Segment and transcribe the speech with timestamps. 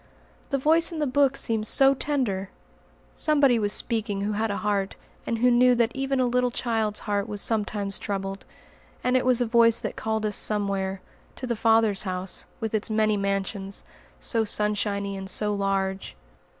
[0.49, 2.49] The Voice in the Book seemed so tender!
[3.13, 4.95] Somebody was speaking who had a heart,
[5.27, 8.43] and who knew that even a little child's heart was sometimes troubled.
[9.03, 11.01] And it was a Voice that called us somewhere;
[11.35, 13.85] to the Father's house, with its many mansions,
[14.19, 16.15] so sunshiny and so large.